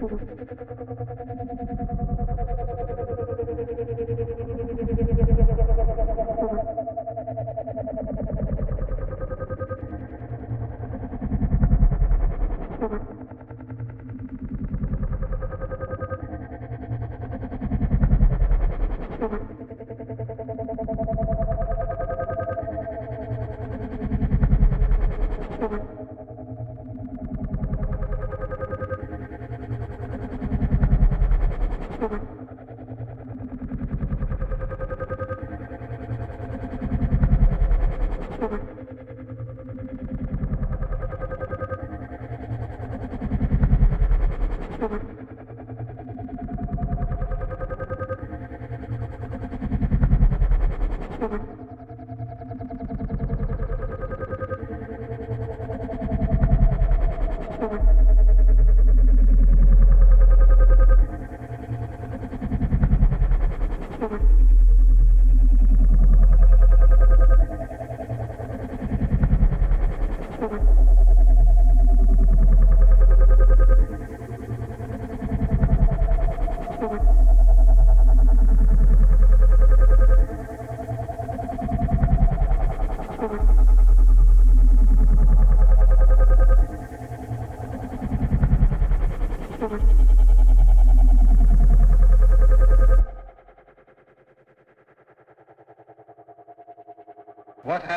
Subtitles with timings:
[0.00, 1.29] フフフフ。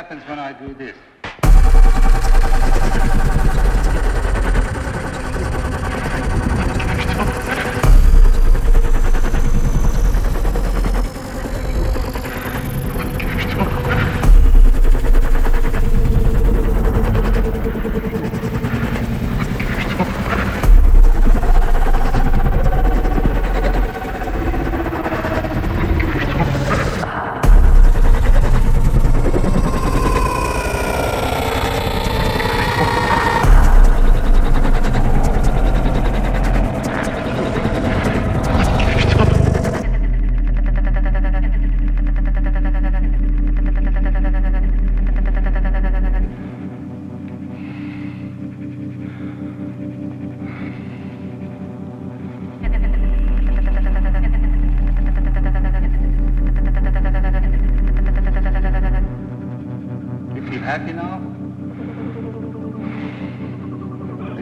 [0.03, 0.97] Happens when I do this?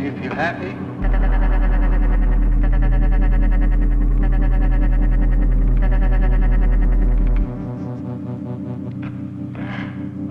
[0.02, 0.72] You feel happy?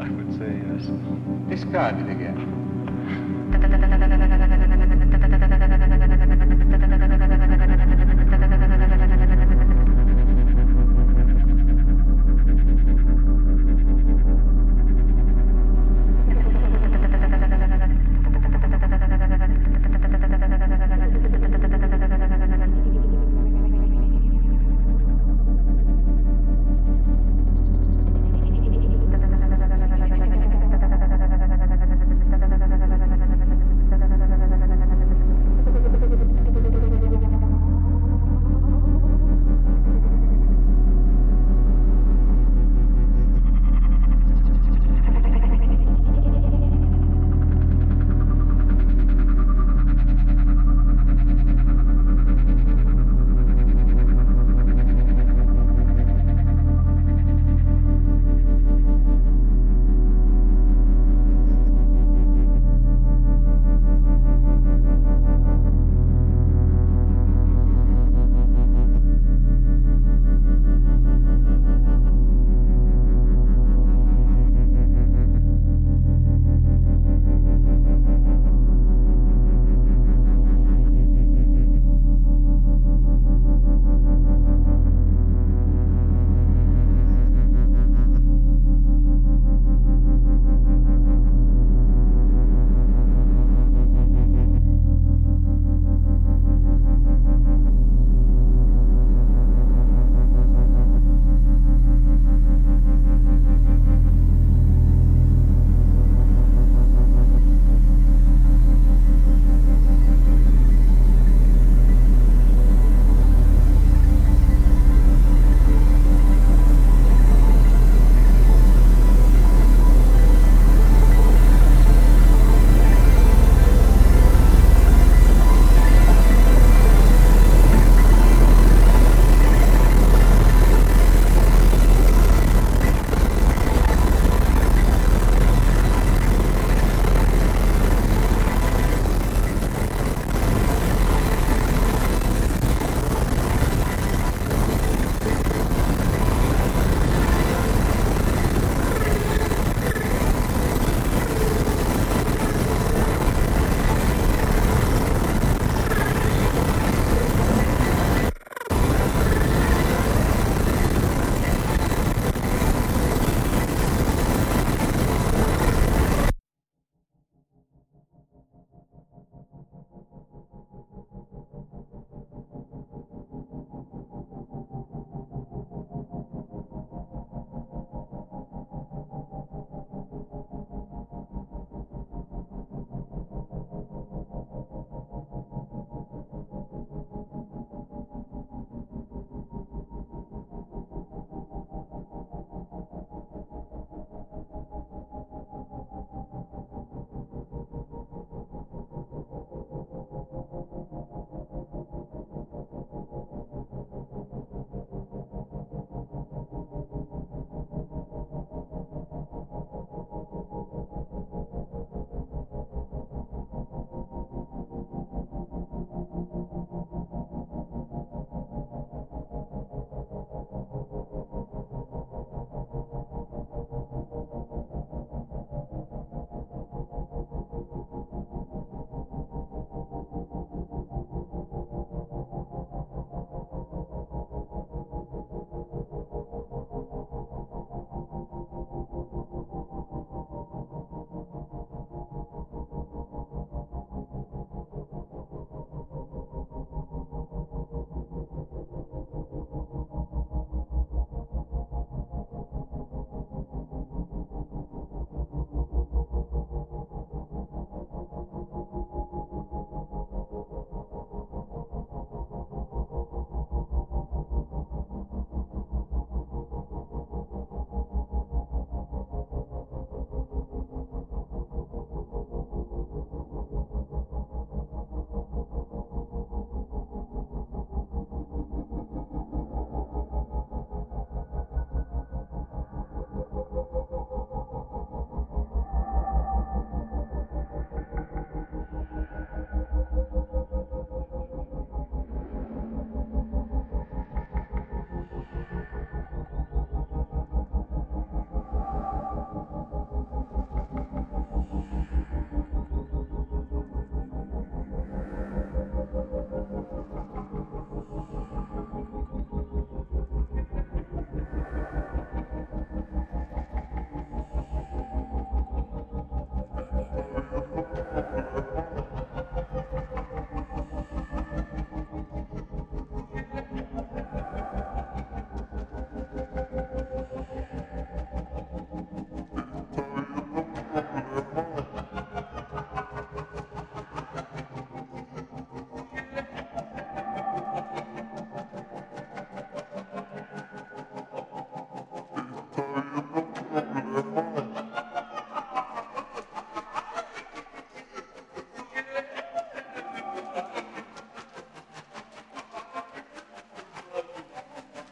[0.00, 0.90] I would say yes.
[1.48, 2.56] Describe it again.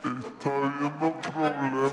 [0.09, 1.93] Está habiendo problemas.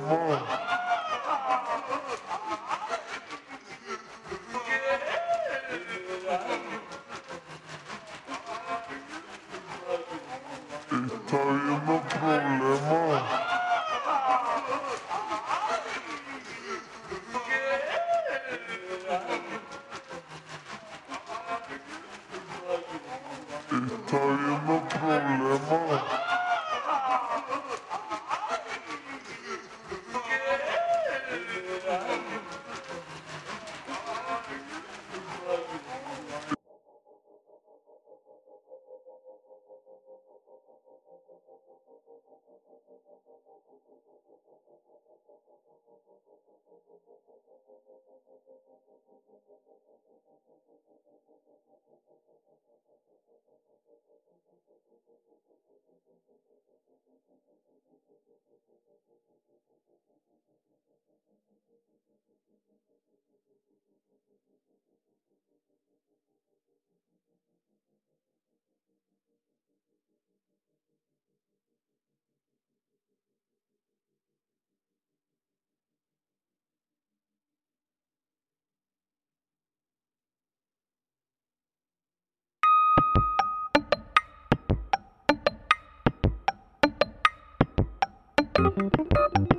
[88.77, 89.54] Thank you.